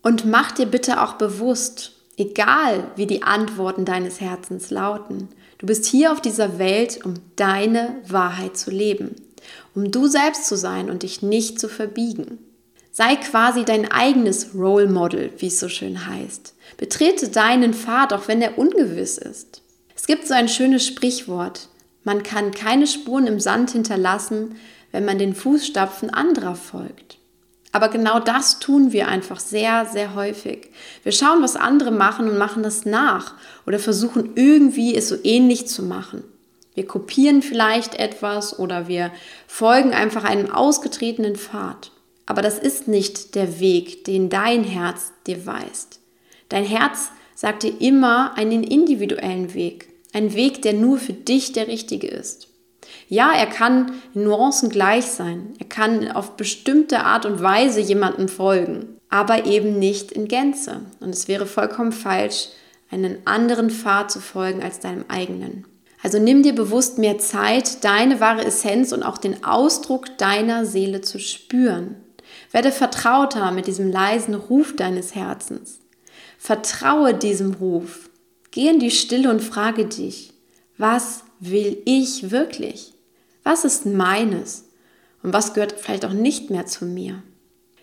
Und 0.02 0.24
mach 0.24 0.52
dir 0.52 0.66
bitte 0.66 1.02
auch 1.02 1.14
bewusst, 1.14 1.92
egal 2.16 2.90
wie 2.96 3.06
die 3.06 3.22
Antworten 3.22 3.84
deines 3.84 4.20
Herzens 4.20 4.70
lauten, 4.70 5.28
du 5.58 5.66
bist 5.66 5.86
hier 5.86 6.12
auf 6.12 6.20
dieser 6.20 6.58
Welt, 6.58 7.04
um 7.04 7.14
deine 7.36 7.96
Wahrheit 8.06 8.56
zu 8.56 8.70
leben, 8.70 9.14
um 9.74 9.90
du 9.90 10.06
selbst 10.06 10.46
zu 10.46 10.56
sein 10.56 10.90
und 10.90 11.02
dich 11.02 11.22
nicht 11.22 11.60
zu 11.60 11.68
verbiegen. 11.68 12.38
Sei 12.90 13.16
quasi 13.16 13.64
dein 13.64 13.90
eigenes 13.90 14.54
Role 14.54 14.86
Model, 14.86 15.32
wie 15.38 15.46
es 15.46 15.58
so 15.58 15.68
schön 15.68 16.06
heißt. 16.06 16.54
Betrete 16.76 17.28
deinen 17.28 17.72
Pfad, 17.72 18.12
auch 18.12 18.28
wenn 18.28 18.42
er 18.42 18.58
ungewiss 18.58 19.16
ist. 19.16 19.62
Es 19.96 20.06
gibt 20.06 20.26
so 20.26 20.34
ein 20.34 20.48
schönes 20.48 20.86
Sprichwort. 20.86 21.68
Man 22.04 22.22
kann 22.22 22.50
keine 22.50 22.86
Spuren 22.86 23.26
im 23.26 23.40
Sand 23.40 23.70
hinterlassen, 23.70 24.56
wenn 24.92 25.04
man 25.04 25.18
den 25.18 25.34
Fußstapfen 25.34 26.10
anderer 26.10 26.54
folgt. 26.54 27.18
Aber 27.72 27.88
genau 27.88 28.20
das 28.20 28.58
tun 28.58 28.92
wir 28.92 29.08
einfach 29.08 29.40
sehr, 29.40 29.86
sehr 29.86 30.14
häufig. 30.14 30.70
Wir 31.02 31.12
schauen, 31.12 31.42
was 31.42 31.56
andere 31.56 31.90
machen 31.90 32.28
und 32.28 32.36
machen 32.36 32.62
das 32.62 32.84
nach 32.84 33.34
oder 33.66 33.78
versuchen 33.78 34.32
irgendwie 34.34 34.94
es 34.94 35.08
so 35.08 35.16
ähnlich 35.24 35.66
zu 35.66 35.82
machen. 35.82 36.22
Wir 36.74 36.86
kopieren 36.86 37.42
vielleicht 37.42 37.94
etwas 37.94 38.58
oder 38.58 38.88
wir 38.88 39.10
folgen 39.46 39.92
einfach 39.92 40.24
einem 40.24 40.50
ausgetretenen 40.50 41.36
Pfad. 41.36 41.90
Aber 42.26 42.42
das 42.42 42.58
ist 42.58 42.88
nicht 42.88 43.34
der 43.34 43.58
Weg, 43.58 44.04
den 44.04 44.28
dein 44.28 44.64
Herz 44.64 45.12
dir 45.26 45.44
weist. 45.46 46.00
Dein 46.50 46.64
Herz 46.64 47.10
sagt 47.34 47.62
dir 47.62 47.80
immer 47.80 48.36
einen 48.36 48.62
individuellen 48.62 49.54
Weg, 49.54 49.88
einen 50.12 50.34
Weg, 50.34 50.62
der 50.62 50.74
nur 50.74 50.98
für 50.98 51.14
dich 51.14 51.52
der 51.52 51.68
richtige 51.68 52.08
ist. 52.08 52.48
Ja, 53.08 53.32
er 53.32 53.46
kann 53.46 53.92
in 54.14 54.24
Nuancen 54.24 54.68
gleich 54.68 55.06
sein. 55.06 55.54
Er 55.58 55.66
kann 55.66 56.10
auf 56.12 56.36
bestimmte 56.36 57.00
Art 57.00 57.26
und 57.26 57.42
Weise 57.42 57.80
jemandem 57.80 58.28
folgen, 58.28 58.98
aber 59.08 59.46
eben 59.46 59.78
nicht 59.78 60.12
in 60.12 60.28
Gänze. 60.28 60.80
Und 61.00 61.10
es 61.10 61.28
wäre 61.28 61.46
vollkommen 61.46 61.92
falsch, 61.92 62.48
einen 62.90 63.18
anderen 63.26 63.70
Pfad 63.70 64.10
zu 64.10 64.20
folgen 64.20 64.62
als 64.62 64.80
deinem 64.80 65.04
eigenen. 65.08 65.66
Also 66.02 66.18
nimm 66.18 66.42
dir 66.42 66.54
bewusst 66.54 66.98
mehr 66.98 67.18
Zeit, 67.18 67.84
deine 67.84 68.20
wahre 68.20 68.44
Essenz 68.44 68.92
und 68.92 69.02
auch 69.02 69.18
den 69.18 69.44
Ausdruck 69.44 70.18
deiner 70.18 70.66
Seele 70.66 71.00
zu 71.00 71.18
spüren. 71.18 71.96
Werde 72.50 72.72
vertrauter 72.72 73.50
mit 73.52 73.66
diesem 73.66 73.90
leisen 73.90 74.34
Ruf 74.34 74.74
deines 74.74 75.14
Herzens. 75.14 75.80
Vertraue 76.38 77.14
diesem 77.14 77.54
Ruf. 77.54 78.10
Geh 78.50 78.68
in 78.68 78.80
die 78.80 78.90
Stille 78.90 79.30
und 79.30 79.40
frage 79.40 79.86
dich, 79.86 80.32
was 80.76 81.22
will 81.42 81.82
ich 81.84 82.30
wirklich? 82.30 82.92
Was 83.42 83.64
ist 83.64 83.84
meines? 83.84 84.64
Und 85.22 85.32
was 85.32 85.54
gehört 85.54 85.72
vielleicht 85.72 86.04
auch 86.04 86.12
nicht 86.12 86.50
mehr 86.50 86.66
zu 86.66 86.84
mir? 86.84 87.22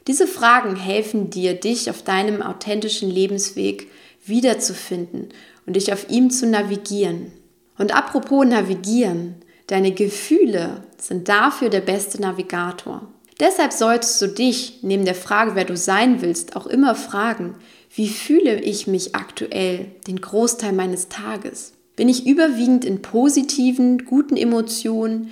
Diese 0.08 0.28
Fragen 0.28 0.76
helfen 0.78 1.30
dir, 1.30 1.54
dich 1.54 1.90
auf 1.90 2.02
deinem 2.02 2.42
authentischen 2.42 3.10
Lebensweg 3.12 3.92
wiederzufinden 4.26 5.30
und 5.66 5.76
dich 5.76 5.92
auf 5.92 6.10
ihm 6.10 6.32
zu 6.32 6.48
navigieren. 6.48 7.34
Und 7.78 7.94
apropos 7.94 8.46
navigieren, 8.46 9.36
deine 9.68 9.92
Gefühle 9.92 10.84
sind 10.98 11.28
dafür 11.28 11.70
der 11.70 11.82
beste 11.82 12.22
Navigator. 12.22 13.08
Deshalb 13.40 13.74
solltest 13.74 14.22
du 14.22 14.28
dich 14.28 14.80
neben 14.84 15.06
der 15.06 15.16
Frage, 15.16 15.56
wer 15.56 15.66
du 15.66 15.76
sein 15.76 16.22
willst, 16.22 16.56
auch 16.56 16.66
immer 16.66 16.96
fragen, 16.96 17.56
wie 17.94 18.10
fühle 18.10 18.60
ich 18.60 18.88
mich 18.88 19.16
aktuell 19.16 19.88
den 20.08 20.20
Großteil 20.20 20.74
meines 20.74 21.10
Tages? 21.10 21.74
Bin 22.00 22.08
ich 22.08 22.26
überwiegend 22.26 22.86
in 22.86 23.02
positiven, 23.02 24.06
guten 24.06 24.38
Emotionen, 24.38 25.32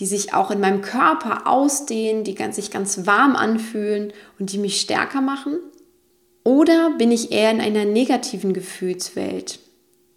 die 0.00 0.06
sich 0.06 0.34
auch 0.34 0.50
in 0.50 0.58
meinem 0.58 0.80
Körper 0.80 1.46
ausdehnen, 1.46 2.24
die 2.24 2.36
sich 2.50 2.72
ganz 2.72 3.06
warm 3.06 3.36
anfühlen 3.36 4.12
und 4.36 4.50
die 4.50 4.58
mich 4.58 4.80
stärker 4.80 5.20
machen? 5.20 5.60
Oder 6.42 6.90
bin 6.98 7.12
ich 7.12 7.30
eher 7.30 7.52
in 7.52 7.60
einer 7.60 7.84
negativen 7.84 8.52
Gefühlswelt, 8.52 9.60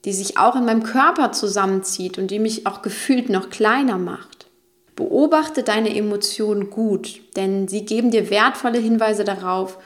die 0.03 0.13
sich 0.13 0.39
auch 0.39 0.55
in 0.55 0.65
meinem 0.65 0.81
Körper 0.81 1.33
zusammenzieht 1.33 2.17
und 2.17 2.31
die 2.31 2.39
mich 2.39 2.65
auch 2.65 2.81
gefühlt 2.81 3.29
noch 3.29 3.51
kleiner 3.51 3.99
macht? 3.99 4.47
Beobachte 4.95 5.61
deine 5.61 5.95
Emotionen 5.95 6.71
gut, 6.71 7.21
denn 7.35 7.67
sie 7.67 7.85
geben 7.85 8.09
dir 8.09 8.31
wertvolle 8.31 8.79
Hinweise 8.79 9.23
darauf, 9.23 9.77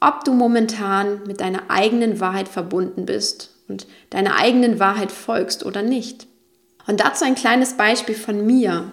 ob 0.00 0.22
du 0.24 0.34
momentan 0.34 1.22
mit 1.26 1.40
deiner 1.40 1.70
eigenen 1.70 2.20
Wahrheit 2.20 2.48
verbunden 2.50 3.06
bist 3.06 3.51
und 3.72 3.86
deiner 4.10 4.36
eigenen 4.36 4.78
Wahrheit 4.78 5.10
folgst 5.10 5.64
oder 5.64 5.82
nicht. 5.82 6.26
Und 6.86 7.00
dazu 7.00 7.24
ein 7.24 7.34
kleines 7.34 7.76
Beispiel 7.76 8.14
von 8.14 8.44
mir. 8.44 8.92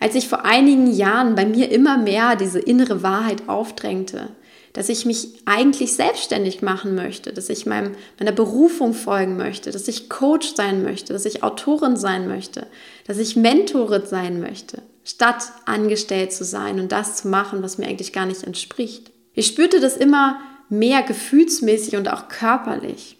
Als 0.00 0.16
ich 0.16 0.28
vor 0.28 0.44
einigen 0.44 0.92
Jahren 0.92 1.34
bei 1.34 1.46
mir 1.46 1.70
immer 1.70 1.96
mehr 1.96 2.36
diese 2.36 2.58
innere 2.58 3.02
Wahrheit 3.02 3.48
aufdrängte, 3.48 4.30
dass 4.72 4.88
ich 4.88 5.06
mich 5.06 5.42
eigentlich 5.44 5.94
selbstständig 5.94 6.60
machen 6.60 6.96
möchte, 6.96 7.32
dass 7.32 7.48
ich 7.48 7.64
meinem, 7.64 7.92
meiner 8.18 8.32
Berufung 8.32 8.92
folgen 8.92 9.36
möchte, 9.36 9.70
dass 9.70 9.86
ich 9.86 10.08
Coach 10.08 10.54
sein 10.56 10.82
möchte, 10.82 11.12
dass 11.12 11.24
ich 11.24 11.44
Autorin 11.44 11.96
sein 11.96 12.26
möchte, 12.26 12.66
dass 13.06 13.18
ich 13.18 13.36
Mentorin 13.36 14.02
sein 14.04 14.40
möchte, 14.40 14.82
statt 15.04 15.44
angestellt 15.64 16.32
zu 16.32 16.44
sein 16.44 16.80
und 16.80 16.90
das 16.90 17.16
zu 17.16 17.28
machen, 17.28 17.62
was 17.62 17.78
mir 17.78 17.86
eigentlich 17.86 18.12
gar 18.12 18.26
nicht 18.26 18.42
entspricht. 18.42 19.12
Ich 19.32 19.46
spürte 19.46 19.78
das 19.78 19.96
immer 19.96 20.40
mehr 20.68 21.02
gefühlsmäßig 21.02 21.96
und 21.96 22.12
auch 22.12 22.28
körperlich. 22.28 23.16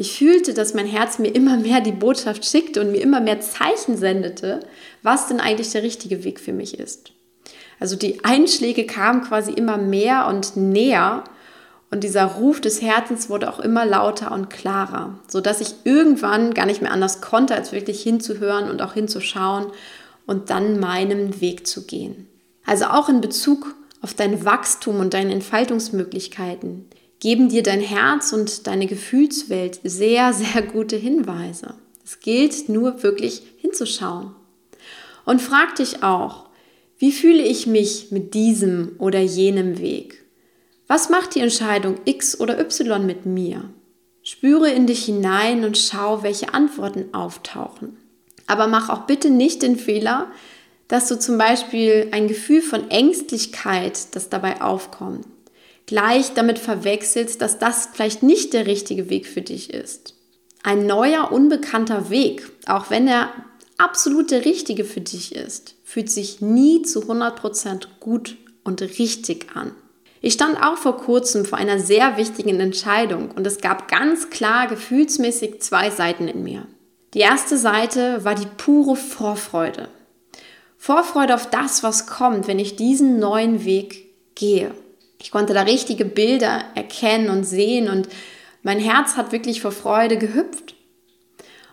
Ich 0.00 0.16
fühlte, 0.16 0.54
dass 0.54 0.74
mein 0.74 0.86
Herz 0.86 1.18
mir 1.18 1.34
immer 1.34 1.56
mehr 1.56 1.80
die 1.80 1.90
Botschaft 1.90 2.44
schickte 2.44 2.80
und 2.80 2.92
mir 2.92 3.02
immer 3.02 3.20
mehr 3.20 3.40
Zeichen 3.40 3.96
sendete, 3.96 4.60
was 5.02 5.26
denn 5.26 5.40
eigentlich 5.40 5.72
der 5.72 5.82
richtige 5.82 6.22
Weg 6.22 6.38
für 6.38 6.52
mich 6.52 6.78
ist. 6.78 7.10
Also 7.80 7.96
die 7.96 8.24
Einschläge 8.24 8.86
kamen 8.86 9.22
quasi 9.24 9.50
immer 9.50 9.76
mehr 9.76 10.28
und 10.28 10.56
näher 10.56 11.24
und 11.90 12.04
dieser 12.04 12.26
Ruf 12.26 12.60
des 12.60 12.80
Herzens 12.80 13.28
wurde 13.28 13.52
auch 13.52 13.58
immer 13.58 13.84
lauter 13.84 14.30
und 14.30 14.50
klarer, 14.50 15.18
sodass 15.26 15.60
ich 15.60 15.74
irgendwann 15.82 16.54
gar 16.54 16.66
nicht 16.66 16.80
mehr 16.80 16.92
anders 16.92 17.20
konnte, 17.20 17.56
als 17.56 17.72
wirklich 17.72 18.00
hinzuhören 18.00 18.70
und 18.70 18.82
auch 18.82 18.92
hinzuschauen 18.92 19.66
und 20.26 20.50
dann 20.50 20.78
meinem 20.78 21.40
Weg 21.40 21.66
zu 21.66 21.86
gehen. 21.86 22.28
Also 22.64 22.84
auch 22.84 23.08
in 23.08 23.20
Bezug 23.20 23.74
auf 24.00 24.14
dein 24.14 24.44
Wachstum 24.44 25.00
und 25.00 25.12
deine 25.12 25.32
Entfaltungsmöglichkeiten 25.32 26.84
geben 27.20 27.48
dir 27.48 27.62
dein 27.62 27.80
Herz 27.80 28.32
und 28.32 28.66
deine 28.66 28.86
Gefühlswelt 28.86 29.80
sehr, 29.84 30.32
sehr 30.34 30.62
gute 30.62 30.96
Hinweise. 30.96 31.74
Es 32.04 32.20
gilt 32.20 32.68
nur 32.68 33.02
wirklich 33.02 33.42
hinzuschauen. 33.58 34.34
Und 35.24 35.42
frag 35.42 35.74
dich 35.76 36.02
auch, 36.02 36.48
wie 36.96 37.12
fühle 37.12 37.42
ich 37.42 37.66
mich 37.66 38.10
mit 38.10 38.34
diesem 38.34 38.96
oder 38.98 39.20
jenem 39.20 39.78
Weg? 39.78 40.24
Was 40.86 41.10
macht 41.10 41.34
die 41.34 41.40
Entscheidung 41.40 41.96
X 42.06 42.40
oder 42.40 42.58
Y 42.58 43.04
mit 43.04 43.26
mir? 43.26 43.68
Spüre 44.22 44.70
in 44.70 44.86
dich 44.86 45.04
hinein 45.04 45.64
und 45.64 45.76
schau, 45.78 46.22
welche 46.22 46.54
Antworten 46.54 47.12
auftauchen. 47.12 47.98
Aber 48.46 48.66
mach 48.66 48.88
auch 48.88 49.06
bitte 49.06 49.30
nicht 49.30 49.62
den 49.62 49.76
Fehler, 49.76 50.32
dass 50.88 51.08
du 51.08 51.18
zum 51.18 51.36
Beispiel 51.36 52.08
ein 52.12 52.26
Gefühl 52.26 52.62
von 52.62 52.90
Ängstlichkeit, 52.90 54.14
das 54.16 54.30
dabei 54.30 54.62
aufkommt, 54.62 55.26
gleich 55.88 56.34
damit 56.34 56.58
verwechselst, 56.58 57.40
dass 57.40 57.58
das 57.58 57.88
vielleicht 57.92 58.22
nicht 58.22 58.52
der 58.52 58.66
richtige 58.66 59.08
Weg 59.08 59.26
für 59.26 59.40
dich 59.40 59.72
ist. 59.72 60.14
Ein 60.62 60.86
neuer, 60.86 61.32
unbekannter 61.32 62.10
Weg, 62.10 62.48
auch 62.66 62.90
wenn 62.90 63.08
er 63.08 63.32
absolut 63.78 64.30
der 64.30 64.44
richtige 64.44 64.84
für 64.84 65.00
dich 65.00 65.34
ist, 65.34 65.74
fühlt 65.84 66.10
sich 66.10 66.42
nie 66.42 66.82
zu 66.82 67.00
100% 67.00 67.88
gut 68.00 68.36
und 68.64 68.82
richtig 68.82 69.46
an. 69.54 69.72
Ich 70.20 70.34
stand 70.34 70.62
auch 70.62 70.76
vor 70.76 70.98
kurzem 70.98 71.46
vor 71.46 71.56
einer 71.56 71.78
sehr 71.78 72.18
wichtigen 72.18 72.60
Entscheidung 72.60 73.30
und 73.30 73.46
es 73.46 73.58
gab 73.62 73.88
ganz 73.88 74.28
klar 74.28 74.66
gefühlsmäßig 74.66 75.62
zwei 75.62 75.90
Seiten 75.90 76.28
in 76.28 76.42
mir. 76.42 76.66
Die 77.14 77.20
erste 77.20 77.56
Seite 77.56 78.24
war 78.24 78.34
die 78.34 78.48
pure 78.58 78.94
Vorfreude. 78.94 79.88
Vorfreude 80.76 81.34
auf 81.34 81.48
das, 81.48 81.82
was 81.82 82.06
kommt, 82.06 82.46
wenn 82.46 82.58
ich 82.58 82.76
diesen 82.76 83.18
neuen 83.18 83.64
Weg 83.64 84.34
gehe. 84.34 84.74
Ich 85.20 85.30
konnte 85.30 85.54
da 85.54 85.62
richtige 85.62 86.04
Bilder 86.04 86.62
erkennen 86.74 87.28
und 87.28 87.44
sehen 87.44 87.88
und 87.88 88.08
mein 88.62 88.78
Herz 88.78 89.16
hat 89.16 89.32
wirklich 89.32 89.60
vor 89.60 89.72
Freude 89.72 90.18
gehüpft. 90.18 90.74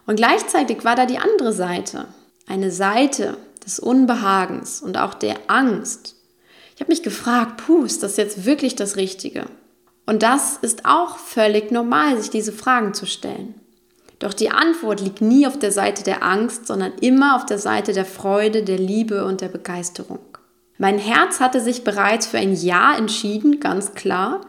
Und 0.05 0.17
gleichzeitig 0.17 0.83
war 0.83 0.95
da 0.95 1.05
die 1.05 1.17
andere 1.17 1.51
Seite, 1.53 2.07
eine 2.47 2.71
Seite 2.71 3.37
des 3.65 3.79
Unbehagens 3.79 4.81
und 4.81 4.97
auch 4.97 5.13
der 5.13 5.37
Angst. 5.47 6.15
Ich 6.75 6.81
habe 6.81 6.91
mich 6.91 7.03
gefragt, 7.03 7.63
puh, 7.65 7.83
ist 7.83 8.03
das 8.03 8.17
jetzt 8.17 8.45
wirklich 8.45 8.75
das 8.75 8.95
Richtige? 8.97 9.45
Und 10.05 10.21
das 10.21 10.57
ist 10.57 10.85
auch 10.85 11.17
völlig 11.17 11.71
normal, 11.71 12.19
sich 12.19 12.29
diese 12.29 12.51
Fragen 12.51 12.93
zu 12.93 13.05
stellen. 13.05 13.55
Doch 14.19 14.33
die 14.33 14.51
Antwort 14.51 15.01
liegt 15.01 15.21
nie 15.21 15.47
auf 15.47 15.57
der 15.57 15.71
Seite 15.71 16.03
der 16.03 16.23
Angst, 16.23 16.67
sondern 16.67 16.93
immer 17.01 17.35
auf 17.35 17.45
der 17.45 17.59
Seite 17.59 17.93
der 17.93 18.05
Freude, 18.05 18.63
der 18.63 18.77
Liebe 18.77 19.25
und 19.25 19.41
der 19.41 19.49
Begeisterung. 19.49 20.19
Mein 20.77 20.99
Herz 20.99 21.39
hatte 21.39 21.61
sich 21.61 21.83
bereits 21.83 22.27
für 22.27 22.37
ein 22.37 22.53
Ja 22.55 22.97
entschieden, 22.97 23.59
ganz 23.59 23.93
klar, 23.93 24.41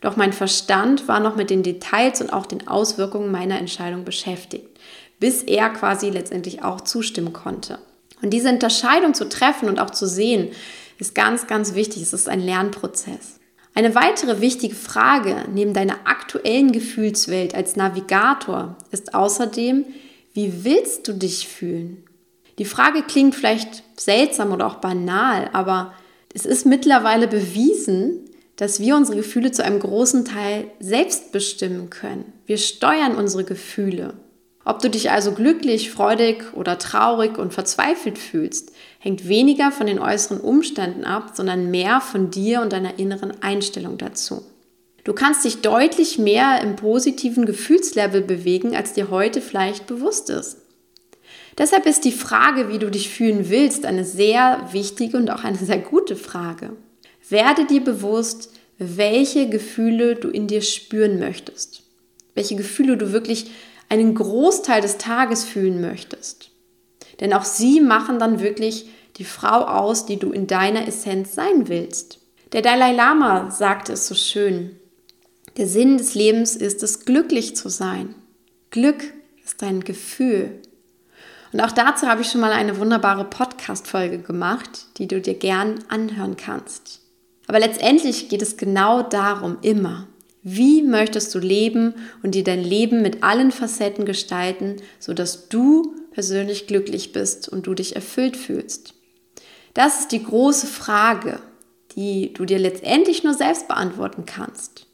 doch 0.00 0.16
mein 0.16 0.32
Verstand 0.32 1.08
war 1.08 1.20
noch 1.20 1.36
mit 1.36 1.50
den 1.50 1.62
Details 1.62 2.20
und 2.20 2.32
auch 2.32 2.46
den 2.46 2.68
Auswirkungen 2.68 3.30
meiner 3.30 3.58
Entscheidung 3.58 4.04
beschäftigt 4.04 4.74
bis 5.24 5.42
er 5.42 5.70
quasi 5.70 6.10
letztendlich 6.10 6.62
auch 6.62 6.82
zustimmen 6.82 7.32
konnte. 7.32 7.78
Und 8.22 8.30
diese 8.30 8.50
Unterscheidung 8.50 9.14
zu 9.14 9.28
treffen 9.28 9.68
und 9.68 9.78
auch 9.78 9.90
zu 9.90 10.06
sehen, 10.06 10.50
ist 10.98 11.14
ganz, 11.14 11.46
ganz 11.46 11.74
wichtig. 11.74 12.02
Es 12.02 12.12
ist 12.12 12.28
ein 12.28 12.40
Lernprozess. 12.40 13.40
Eine 13.74 13.94
weitere 13.94 14.40
wichtige 14.40 14.74
Frage 14.74 15.46
neben 15.52 15.72
deiner 15.72 15.96
aktuellen 16.04 16.72
Gefühlswelt 16.72 17.54
als 17.54 17.74
Navigator 17.74 18.76
ist 18.90 19.14
außerdem, 19.14 19.84
wie 20.32 20.64
willst 20.64 21.08
du 21.08 21.14
dich 21.14 21.48
fühlen? 21.48 22.04
Die 22.58 22.64
Frage 22.64 23.02
klingt 23.02 23.34
vielleicht 23.34 23.82
seltsam 23.98 24.52
oder 24.52 24.66
auch 24.66 24.76
banal, 24.76 25.50
aber 25.52 25.94
es 26.32 26.46
ist 26.46 26.66
mittlerweile 26.66 27.28
bewiesen, 27.28 28.20
dass 28.56 28.80
wir 28.80 28.96
unsere 28.96 29.16
Gefühle 29.16 29.50
zu 29.50 29.64
einem 29.64 29.80
großen 29.80 30.24
Teil 30.24 30.70
selbst 30.78 31.32
bestimmen 31.32 31.90
können. 31.90 32.32
Wir 32.46 32.58
steuern 32.58 33.16
unsere 33.16 33.44
Gefühle. 33.44 34.14
Ob 34.64 34.80
du 34.80 34.88
dich 34.88 35.10
also 35.10 35.32
glücklich, 35.32 35.90
freudig 35.90 36.54
oder 36.54 36.78
traurig 36.78 37.36
und 37.36 37.52
verzweifelt 37.52 38.18
fühlst, 38.18 38.72
hängt 38.98 39.28
weniger 39.28 39.70
von 39.72 39.86
den 39.86 39.98
äußeren 39.98 40.40
Umständen 40.40 41.04
ab, 41.04 41.32
sondern 41.34 41.70
mehr 41.70 42.00
von 42.00 42.30
dir 42.30 42.62
und 42.62 42.72
deiner 42.72 42.98
inneren 42.98 43.42
Einstellung 43.42 43.98
dazu. 43.98 44.42
Du 45.02 45.12
kannst 45.12 45.44
dich 45.44 45.60
deutlich 45.60 46.18
mehr 46.18 46.62
im 46.62 46.76
positiven 46.76 47.44
Gefühlslevel 47.44 48.22
bewegen, 48.22 48.74
als 48.74 48.94
dir 48.94 49.10
heute 49.10 49.42
vielleicht 49.42 49.86
bewusst 49.86 50.30
ist. 50.30 50.56
Deshalb 51.56 51.86
ist 51.86 52.04
die 52.04 52.12
Frage, 52.12 52.68
wie 52.68 52.78
du 52.78 52.90
dich 52.90 53.10
fühlen 53.10 53.48
willst, 53.48 53.86
eine 53.86 54.04
sehr 54.04 54.68
wichtige 54.72 55.16
und 55.16 55.30
auch 55.30 55.44
eine 55.44 55.58
sehr 55.58 55.78
gute 55.78 56.16
Frage. 56.16 56.70
Werde 57.28 57.64
dir 57.64 57.82
bewusst, 57.82 58.52
welche 58.78 59.48
Gefühle 59.48 60.16
du 60.16 60.28
in 60.28 60.46
dir 60.46 60.62
spüren 60.62 61.18
möchtest. 61.18 61.82
Welche 62.34 62.56
Gefühle 62.56 62.96
du 62.96 63.12
wirklich 63.12 63.50
einen 63.88 64.14
Großteil 64.14 64.80
des 64.80 64.98
Tages 64.98 65.44
fühlen 65.44 65.80
möchtest. 65.80 66.50
Denn 67.20 67.32
auch 67.32 67.44
sie 67.44 67.80
machen 67.80 68.18
dann 68.18 68.40
wirklich 68.40 68.88
die 69.16 69.24
Frau 69.24 69.60
aus, 69.60 70.06
die 70.06 70.18
du 70.18 70.32
in 70.32 70.48
deiner 70.48 70.88
Essenz 70.88 71.34
sein 71.34 71.68
willst. 71.68 72.18
Der 72.52 72.62
Dalai 72.62 72.92
Lama 72.92 73.50
sagte 73.50 73.92
es 73.92 74.08
so 74.08 74.14
schön. 74.14 74.76
Der 75.56 75.68
Sinn 75.68 75.98
des 75.98 76.14
Lebens 76.14 76.56
ist 76.56 76.82
es, 76.82 77.04
glücklich 77.04 77.54
zu 77.54 77.68
sein. 77.68 78.14
Glück 78.70 79.04
ist 79.44 79.62
ein 79.62 79.84
Gefühl. 79.84 80.60
Und 81.54 81.60
auch 81.60 81.70
dazu 81.70 82.08
habe 82.08 82.22
ich 82.22 82.28
schon 82.28 82.40
mal 82.40 82.50
eine 82.50 82.80
wunderbare 82.80 83.24
Podcast-Folge 83.24 84.18
gemacht, 84.18 84.86
die 84.96 85.06
du 85.06 85.20
dir 85.20 85.34
gern 85.34 85.84
anhören 85.86 86.36
kannst. 86.36 87.00
Aber 87.46 87.60
letztendlich 87.60 88.28
geht 88.28 88.42
es 88.42 88.56
genau 88.56 89.02
darum, 89.02 89.58
immer. 89.62 90.08
Wie 90.42 90.82
möchtest 90.82 91.32
du 91.32 91.38
leben 91.38 91.94
und 92.24 92.34
dir 92.34 92.42
dein 92.42 92.64
Leben 92.64 93.02
mit 93.02 93.22
allen 93.22 93.52
Facetten 93.52 94.04
gestalten, 94.04 94.78
sodass 94.98 95.48
du 95.48 95.94
persönlich 96.10 96.66
glücklich 96.66 97.12
bist 97.12 97.48
und 97.48 97.68
du 97.68 97.74
dich 97.74 97.94
erfüllt 97.94 98.36
fühlst? 98.36 98.94
Das 99.74 100.00
ist 100.00 100.10
die 100.10 100.24
große 100.24 100.66
Frage, 100.66 101.38
die 101.94 102.32
du 102.32 102.46
dir 102.46 102.58
letztendlich 102.58 103.22
nur 103.22 103.34
selbst 103.34 103.68
beantworten 103.68 104.24
kannst. 104.26 104.88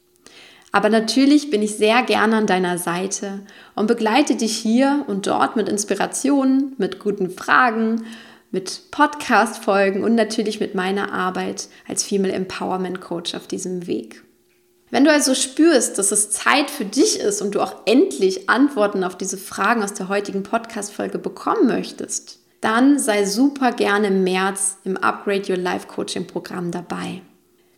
Aber 0.72 0.88
natürlich 0.88 1.50
bin 1.50 1.62
ich 1.62 1.76
sehr 1.76 2.02
gerne 2.02 2.36
an 2.36 2.46
deiner 2.46 2.78
Seite 2.78 3.40
und 3.74 3.86
begleite 3.86 4.36
dich 4.36 4.56
hier 4.56 5.04
und 5.08 5.26
dort 5.26 5.56
mit 5.56 5.68
Inspirationen, 5.68 6.74
mit 6.78 7.00
guten 7.00 7.30
Fragen, 7.30 8.04
mit 8.52 8.90
Podcast-Folgen 8.90 10.04
und 10.04 10.14
natürlich 10.14 10.60
mit 10.60 10.74
meiner 10.74 11.12
Arbeit 11.12 11.68
als 11.88 12.04
Female 12.04 12.32
Empowerment 12.32 13.00
Coach 13.00 13.34
auf 13.34 13.46
diesem 13.46 13.86
Weg. 13.86 14.22
Wenn 14.90 15.04
du 15.04 15.12
also 15.12 15.34
spürst, 15.34 15.98
dass 15.98 16.10
es 16.10 16.30
Zeit 16.30 16.68
für 16.68 16.84
dich 16.84 17.20
ist 17.20 17.42
und 17.42 17.54
du 17.54 17.60
auch 17.60 17.86
endlich 17.86 18.50
Antworten 18.50 19.04
auf 19.04 19.16
diese 19.16 19.38
Fragen 19.38 19.84
aus 19.84 19.94
der 19.94 20.08
heutigen 20.08 20.42
Podcast-Folge 20.42 21.18
bekommen 21.18 21.68
möchtest, 21.68 22.40
dann 22.60 22.98
sei 22.98 23.24
super 23.24 23.72
gerne 23.72 24.08
im 24.08 24.24
März 24.24 24.78
im 24.84 24.96
Upgrade 24.96 25.50
Your 25.50 25.58
Life 25.58 25.86
Coaching 25.86 26.26
Programm 26.26 26.72
dabei. 26.72 27.22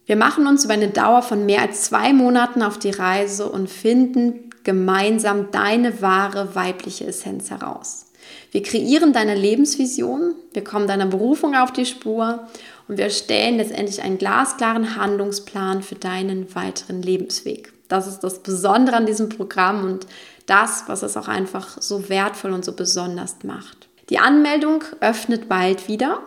Wir 0.07 0.17
machen 0.17 0.47
uns 0.47 0.65
über 0.65 0.75
eine 0.75 0.89
Dauer 0.89 1.23
von 1.23 1.47
mehr 1.47 1.63
als 1.63 1.83
zwei 1.83 2.13
Monaten 2.13 2.63
auf 2.63 2.79
die 2.79 2.91
Reise 2.91 3.49
und 3.49 3.71
finden 3.71 4.51
gemeinsam 4.65 5.51
deine 5.51 6.03
wahre 6.03 6.55
weibliche 6.55 7.07
Essenz 7.07 7.51
heraus. 7.51 8.07
Wir 8.51 8.63
kreieren 8.63 9.13
deine 9.13 9.35
Lebensvision, 9.35 10.35
wir 10.53 10.65
kommen 10.65 10.87
deiner 10.87 11.07
Berufung 11.07 11.55
auf 11.55 11.73
die 11.73 11.87
Spur 11.87 12.47
und 12.89 12.99
wir 12.99 13.11
stellen 13.11 13.57
letztendlich 13.57 14.03
einen 14.03 14.19
glasklaren 14.19 14.97
Handlungsplan 14.97 15.83
für 15.83 15.95
deinen 15.95 16.55
weiteren 16.55 17.03
Lebensweg. 17.03 17.73
Das 17.89 18.07
ist 18.07 18.21
das 18.21 18.41
Besondere 18.41 18.97
an 18.97 19.07
diesem 19.07 19.29
Programm 19.29 19.85
und 19.85 20.07
das, 20.47 20.85
was 20.87 21.03
es 21.03 21.17
auch 21.17 21.29
einfach 21.29 21.81
so 21.81 22.09
wertvoll 22.09 22.53
und 22.53 22.65
so 22.65 22.73
besonders 22.73 23.37
macht. 23.45 23.89
Die 24.09 24.19
Anmeldung 24.19 24.85
öffnet 25.01 25.49
bald 25.49 25.89
wieder. 25.89 26.21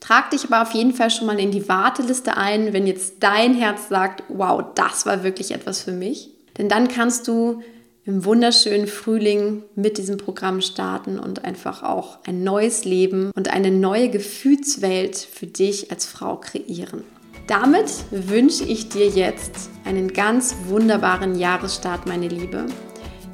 Trag 0.00 0.30
dich 0.30 0.44
aber 0.46 0.62
auf 0.62 0.72
jeden 0.72 0.94
Fall 0.94 1.10
schon 1.10 1.26
mal 1.26 1.38
in 1.38 1.50
die 1.50 1.68
Warteliste 1.68 2.36
ein, 2.36 2.72
wenn 2.72 2.86
jetzt 2.86 3.16
dein 3.20 3.54
Herz 3.54 3.88
sagt, 3.88 4.24
wow, 4.28 4.64
das 4.74 5.06
war 5.06 5.22
wirklich 5.22 5.52
etwas 5.52 5.82
für 5.82 5.92
mich. 5.92 6.30
Denn 6.58 6.68
dann 6.68 6.88
kannst 6.88 7.28
du 7.28 7.62
im 8.06 8.24
wunderschönen 8.24 8.86
Frühling 8.86 9.62
mit 9.76 9.98
diesem 9.98 10.16
Programm 10.16 10.62
starten 10.62 11.18
und 11.18 11.44
einfach 11.44 11.82
auch 11.82 12.18
ein 12.26 12.42
neues 12.42 12.84
Leben 12.84 13.30
und 13.36 13.52
eine 13.52 13.70
neue 13.70 14.08
Gefühlswelt 14.08 15.16
für 15.16 15.46
dich 15.46 15.90
als 15.90 16.06
Frau 16.06 16.36
kreieren. 16.36 17.04
Damit 17.46 17.92
wünsche 18.10 18.64
ich 18.64 18.88
dir 18.88 19.08
jetzt 19.08 19.70
einen 19.84 20.12
ganz 20.12 20.56
wunderbaren 20.66 21.38
Jahresstart, 21.38 22.06
meine 22.06 22.28
Liebe. 22.28 22.66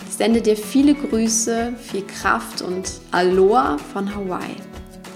Ich 0.08 0.16
sende 0.16 0.40
dir 0.40 0.56
viele 0.56 0.94
Grüße, 0.94 1.75
viel 1.78 2.02
Kraft 2.06 2.62
und 2.62 2.90
Aloha 3.12 3.76
von 3.78 4.14
Hawaii. 4.14 4.56